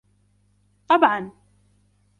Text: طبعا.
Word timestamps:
طبعا. 0.87 1.31